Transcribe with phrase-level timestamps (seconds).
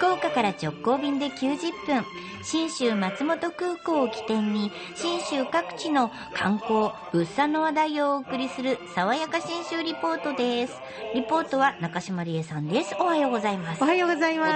[0.00, 2.06] 福岡から直行便で90分。
[2.42, 10.72] 信州松本空港を起点に信州各地の観光物産の話題をお送りする爽やか信州リポートです。
[11.14, 12.96] リポートは中島理恵さんです。
[12.98, 13.82] おはようございます。
[13.82, 14.46] おはようございま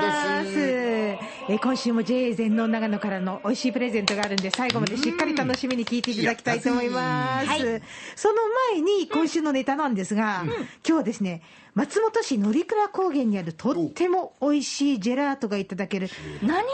[0.44, 0.48] す。
[0.58, 7.46] えー今週も JA 全農長野からの美味しいプレゼントがあるんで、最後までしっかり楽しみに聞いていただきたいと思います。
[7.46, 7.82] やったぜ。
[8.16, 8.36] その
[8.72, 11.42] 前に今週のネタなんですが、今日はですね、
[11.74, 16.08] 松本市乗鞍高原にあるとっても美味しいジェラートがいただける、
[16.42, 16.64] 何？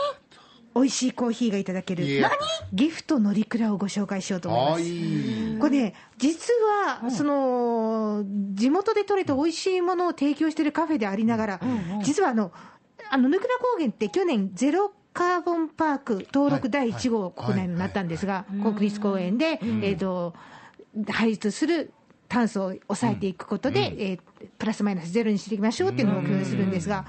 [0.73, 2.31] 美味しいコーヒーがいただけるいや、
[2.71, 5.59] ギフト乗鞍をご紹介しようと思いあます。
[5.59, 11.59] これね、実は、その、地元で採れた美味しいものを提供しているカフェでありながら、
[12.03, 12.53] 実はあの、
[13.09, 20.33] あの、ぬくら高原って去年ゼロカーボンパーク登録第1号国内になったんですが、国立公園で、えっと、
[21.09, 21.91] 排出する
[22.31, 24.19] 炭素を抑えていくことで、えー
[24.57, 27.05] プラスマイナスゼロにしていきましょうっていうのを目標にするんですが、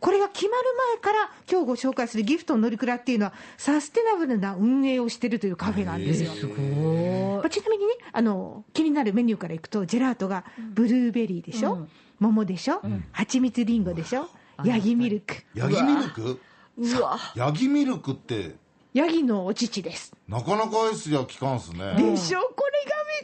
[0.00, 6.30] これが決まる前から、今日ご紹介するギフトの乗鞍っていうのは、サステナブルな運営をしてるというカフェなんですよ。
[6.30, 11.88] まあちなみにねあの、気になるメニューからいくと、ジェラートがブルーベリーでしょ、
[12.20, 14.28] 桃でしょ、蜂蜜りんごでしょ、
[14.64, 16.40] ヤギミルク、ヤギミルク？
[16.78, 17.18] うわ。
[17.34, 18.56] ヤギミルクって、
[18.92, 20.12] ヤギのお乳です。
[20.28, 21.94] なかなかアイスじゃ聞かんすね。
[21.96, 22.65] でしょ、こ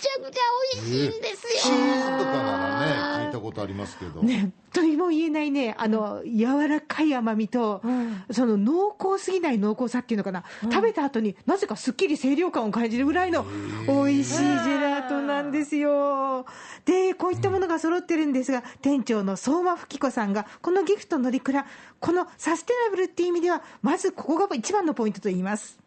[0.00, 0.40] ちゃくちゃ
[0.74, 1.74] 美味しいんですチよ。
[1.74, 4.22] ーズとかならね、聞いたことありますけど。
[4.22, 7.82] ね、とにも言えないね、あの、柔らかい甘みと、
[8.30, 13.44] その濃厚すぎない濃厚さっていうのかな、食べた後になぜかすっきり清涼感を感じるぐらいの
[13.86, 16.46] 美味しいジェラートなんですよ。
[16.84, 21.66] で、こういったものが揃ってるんですが、店長の相馬吹子さんが、このギフトのりくら、
[22.00, 25.78] このサステナブルっていう意味では、まずここが一番のポイントと言います。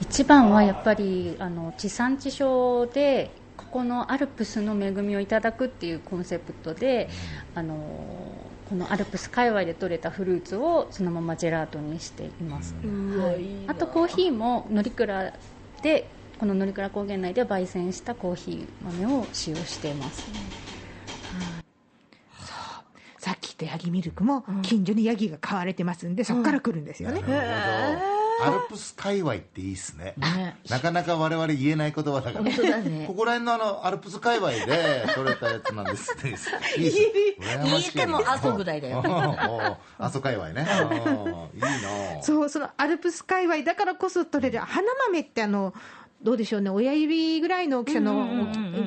[0.00, 3.30] 一番はやっぱりあの地産地消で
[3.66, 7.08] ここのアルプスの恵みをいただくっていうコンセプトで、
[7.54, 7.74] あの
[8.68, 13.68] このアルプス界隈で採れたフルーツをそのままジェラートにしています、はい。
[13.68, 15.32] あとコーヒーも乗鞍
[15.82, 20.26] でこの乗鞍高原内で焙煎したコーヒー豆を使用しています、
[23.18, 27.20] さっき言ったヤギミルクも、近所にヤギが飼われてますんで、そこから来るんですよね。
[27.20, 28.15] なるほど。
[28.42, 30.14] アルプス界隈っていいっすね。
[30.68, 32.44] なかなか我々言えない言葉だから。
[32.44, 36.28] 本当だねここら辺のあの、アルプス界隈で取れたやつなんですって。
[36.28, 36.56] いいっすね。
[37.40, 39.02] 羨ましい言えても阿蘇ぐらいだよ
[39.98, 40.66] 阿蘇界隈ね。
[41.54, 45.74] いいなそう、そのアルプス界隈だからこそ取れる花豆ってあの、
[46.22, 48.24] どうでしょうね、親指ぐらいの大きさの、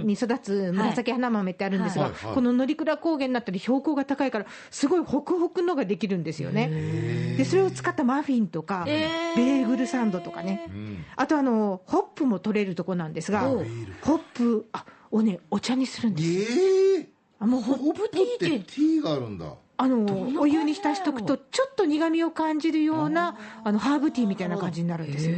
[0.04, 2.34] に育つ紫花豆ってあるんですが、はいはい。
[2.34, 7.36] この乗鞍高原になったり標高が高いから、すごいホクホクのができるんですよね。
[7.38, 10.66] で、それを使ったマフィンとか、ベーグルサンドとかね。
[10.70, 11.06] ん。
[11.16, 16.98] あとあの、ホップも取れるとこなんですが、ホップ、あ、をね、お茶にするんです。
[16.98, 17.10] ええ
[17.42, 19.54] あもうほホップってティーがあるんだ。
[19.82, 25.38] あのお湯に浸しとくと、ちょっと苦みを感じるようなあのハーブティーみたいな感じになるんですよ。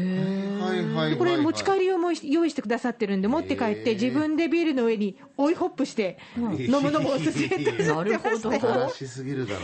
[1.20, 8.38] これ、持ち帰り用も用意してくださってるんで、持って帰って、自分でビールの上に追いホップして、飲むのもおすすめってなるほど。
[8.40, 9.60] 素晴らしすぎるだろ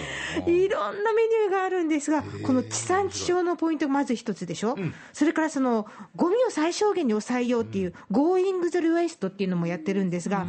[0.45, 0.51] う。
[0.51, 4.77] いろんなメニューがあるんですが、この地産地消のポイントがまず一つでしょ、
[5.11, 10.45] それからそのゴミを最小限に抑えようっていう、 Going Zero Waste っていうのもやってるんですが、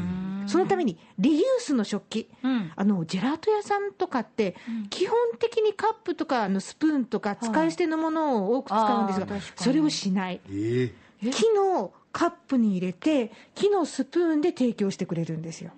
[0.48, 2.28] そのためにリユースの食器、
[2.76, 4.56] あのジェラート屋さんとかって、
[4.91, 9.64] 基本的にカップとかあのスプーンとか、使い捨てのものを多く使うんですが、あー確かに。
[9.64, 10.41] それをしない。
[10.50, 10.92] え
[11.22, 11.31] え。
[11.31, 15.72] 木のカップに入れて、木のスプーンで提供してくれるんですよ。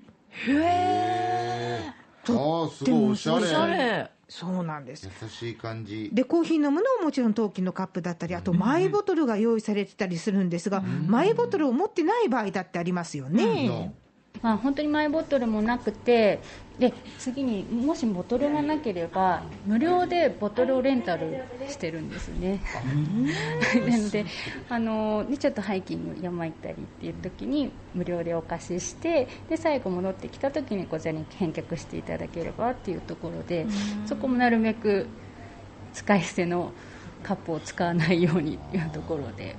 [2.28, 3.44] ああ、すごいおしゃれ。
[3.44, 4.10] おしゃれ。
[4.28, 5.10] そうなんです。
[5.20, 6.08] 優しい感じ。
[6.12, 13.92] でコーヒー飲むのももちろん陶器のカップだったり、あとマイボトルが用意されてたりするんですが、マイボトルを持ってない場合だってありますよね。
[14.42, 16.40] まあ、本当にマイボトルもなくて
[16.78, 22.62] で次にもしボトルがなければ無料でボトルをレンタルしてるんですね。
[23.86, 24.24] なので
[24.70, 33.66] あのでちょっとハイキング山行ったりっていう時に無料でお貸ししてで最後戻ってきた時にこちらに返却していただければっていうところで
[34.06, 35.06] そこもなるべく
[35.92, 36.72] 使い捨ての
[37.22, 39.54] カップを使わないようにっていうところで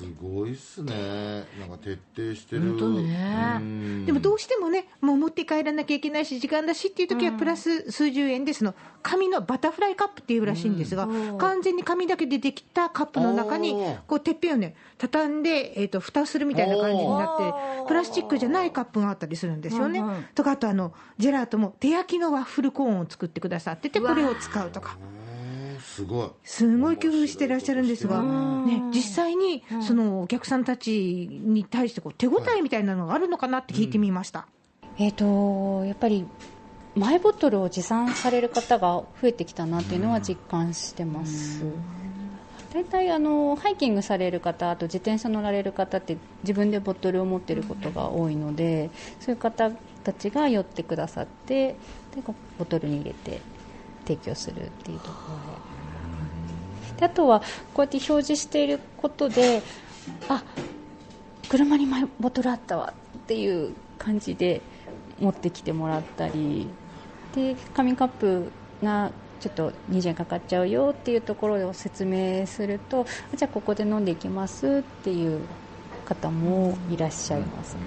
[0.00, 1.44] すごいっすね。
[1.60, 2.70] なんか徹底してる。
[2.70, 11.06] 本当ねうんでもどうしてもね、もう持って帰らなきゃいけないし、時間だしっていう時は、プラス数十円で、その紙のバタフライカップっていうらしいんですが、
[11.36, 13.74] 完全に紙だけでできたカップの中に
[14.06, 20.02] こう、てっぺんをね、畳んで、えっと蓋するみたいな感じになって、プラスチックじゃないカップがあったりするんですよね。
[20.34, 24.96] とか、あとあの、ジェラートも手焼きのワッフルコーンを作ってくださってて、これを使うとか。
[26.00, 26.28] すごい。
[26.44, 34.46] すごい工夫してらっしゃるんですが、ね、実際にそのお客さんたちに対してこう手応えみたいなのがあるのかなって聞いてみました。
[34.98, 36.26] えー、とやっぱり
[36.94, 41.64] マイボトルを持参される方が増えてきたなっていうのは実感してます。
[42.72, 49.72] 大体あのハイキングされる方あと自転車乗られる方って自分でボトルを持っていることが多いのでそういう方
[50.04, 51.74] たちが寄ってくださって
[52.14, 53.40] でこうボトルに入れて
[54.04, 55.79] 提供するっていうところで
[57.00, 57.46] であとはこ
[57.78, 59.62] うやって表示していることで
[60.28, 60.44] あ
[61.48, 64.60] 車にマイボトルあったわっていう感じで
[65.18, 66.68] 持ってきてもらったり
[67.34, 68.50] で紙カップ
[68.82, 69.10] が
[69.40, 75.40] ちょっと20円かかっちゃうよっていうところを説明するとじゃあここで飲んでいきますっていう
[76.04, 77.80] 方もいらっしゃいますね。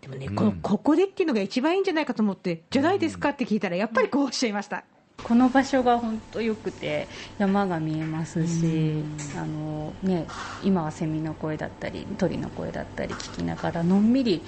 [0.00, 4.84] でもね、このここでっていうのが一番いいんじゃないかと思って、じゃないですかって聞いたら、やっぱりこうおっしゃいました。
[5.22, 7.08] この場所が本当良くて
[7.38, 9.02] 山が見えますし、
[9.36, 10.26] あのね、
[10.62, 14.42] 今はセミの声だったり鳥の声だったり聞きながらのんびり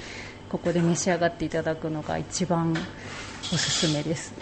[0.48, 4.34] ここで召し上がっていただくのが一番おすすめです。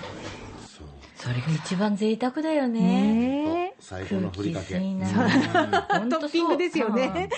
[1.16, 2.80] それが一番贅沢だよね。
[2.80, 3.55] ね
[3.88, 7.28] 最高のふりかけトッピングですよね。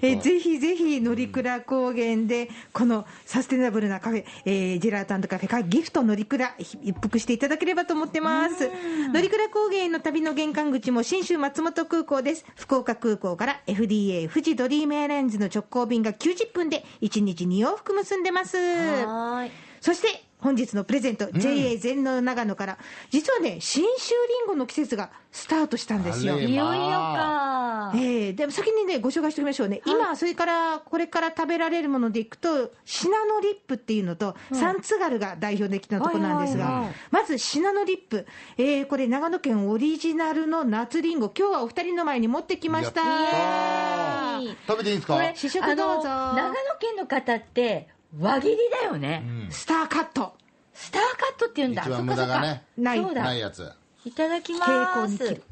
[0.00, 8.70] 本え当ぜひぜひ、乗鞍高原で、このサステナブルなカフェ、えージェラートカフェかギフト乗鞍、一服していただければと思ってます。
[9.12, 12.46] 乗鞍高原への旅の玄関口も新州松本空港です。
[12.56, 18.56] 福岡空港から FDA 富士ドリームエアラインズの直行便が90分で1日2往復結んでます。
[18.56, 19.50] はーい。
[19.82, 22.78] そして、本日のプレゼント、JA 全農長野から、
[23.10, 26.38] 実はね、新州りんごの季節がスタートしたんですよ。
[26.38, 27.92] いよいよか。
[27.94, 38.26] えー、でも先にね、ご紹介しておきましょうね、今、それからこれから食べられるものでいくと、シナノリップっていうのと、サンツガルが代表的なところなんですが、はいはいはいまずシナノリップ、
[38.58, 44.40] えー、これ、長野県オリジナルの夏りんご、今日はお二人の前に持ってきました。
[44.68, 45.14] 食べていいですか？
[45.14, 46.08] これ、試食どうぞ。
[46.08, 49.22] 長野県の方って、輪切りだよね。
[49.50, 50.34] スターカット、
[50.72, 51.82] スターカットって言うんだ。
[51.82, 53.02] 一番無駄がねない。
[53.02, 53.22] そうだ。
[53.22, 53.70] ないやつ。
[54.04, 54.66] いただきま
[55.06, 55.12] す。
[55.12, 55.42] に切る。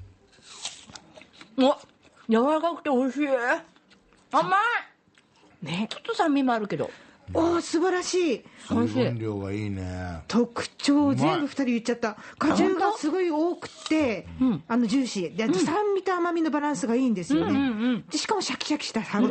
[1.58, 1.76] お
[2.28, 3.28] 柔らかくて美味しい。
[4.32, 4.56] 甘
[5.62, 5.64] い。
[5.64, 6.90] ね、ちょっと酸味もあるけど。
[7.34, 8.44] おー、素晴らしい。
[8.68, 10.20] 水分量がいいね。
[10.28, 12.16] 特徴全部2人言っちゃった。
[12.38, 14.62] 果汁がすごい多くて、うん。
[14.68, 15.34] あのジューシー。
[15.34, 19.30] であと酸味と甘みのバランスがいいんですよね、でしかもシャキシャキした歯応え、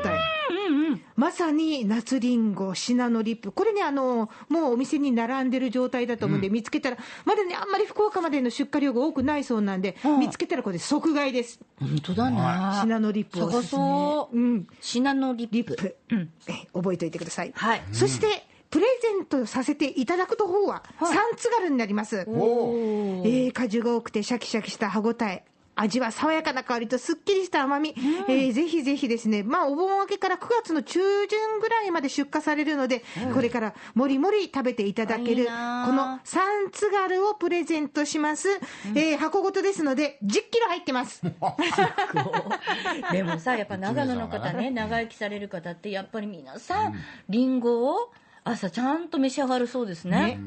[0.67, 1.01] うんうん。
[1.15, 3.51] まさに夏りんごシナノリップ。
[3.51, 10.19] これねあのもうお店に並んでる状態だと思うんで、見つけたらまだねあんまり福岡までの出荷量が多くないそうなんで、うん。
[10.19, 11.59] 見つけたらこれ即買いです。
[11.79, 12.38] 本当だね。
[12.81, 13.62] シナノリップをおすすめ。
[13.63, 14.67] 探そううん。
[14.81, 15.97] シナノリップ。
[16.12, 16.29] うん。
[16.47, 17.81] え覚えておいてください、はい。
[17.91, 21.13] そしてプレゼントさせていただくと方は、はい。
[21.13, 25.45] サンツガルになります、おえー果汁が多くてシャキシャキした歯ごたえ
[25.75, 27.94] 味は爽やかな香りとすっきりした甘み、
[28.30, 38.48] えーぜひぜひですね、まあ、お盆明けから9月の中旬ぐらいまで出荷されるので、これからもりもり食べていただける、このサンツガルをプレゼントします。
[38.95, 41.22] えー箱ごとですので、10キロ入ってます。
[43.12, 46.95] でもさ、やっぱ長野の方ね、 長生きされる方って、やっぱり皆さん、
[47.27, 48.12] リンゴを
[48.44, 50.39] 朝ちゃんと召し上がるそうですね。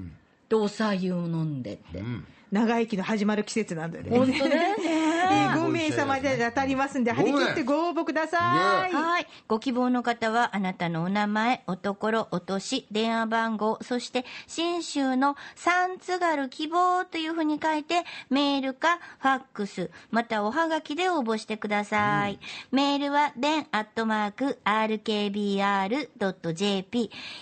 [0.49, 2.03] で、おさゆを飲んでって。
[2.51, 4.17] 長生きの始まる季節なんでね。
[4.17, 4.98] 本当だよえね。
[5.29, 8.95] ー5名様で当たりますんで、張り切ってご応募ください。
[8.95, 9.27] はい。
[9.47, 22.39] ご希望の方は、あなたのお名前、おところ、お年、電話番号、そして、新州の三津軽希望というふうに書いて、メールか、ファックス、またおはがきで応募してください。
[22.71, 25.11] メールは、den アットマーク、rkbr.jp、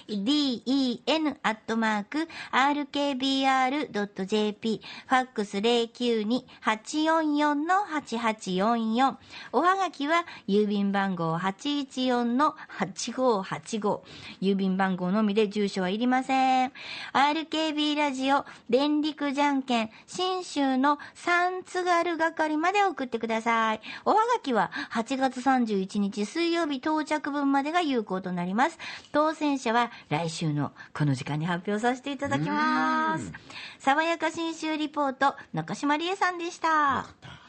[0.09, 3.97] den アットマーク、rkbr.jp、
[5.07, 5.61] ファックス
[7.77, 9.17] 092-844-8844。
[9.53, 14.01] おはがきは、郵便番号814-8585。
[14.41, 16.73] 郵便番号のみで住所はいりません。
[17.13, 23.81] RKB ラジオ、電力じゃんけん、新州の三津軽係まで送ってください。
[24.05, 28.79] おはがきは、8月31日水曜日到着分までが有効となります。
[29.13, 33.33] 当選者は、来週のこの時間に発表させていただきます。
[33.79, 37.46] 爽やか新州リポート、中島理恵さんでした。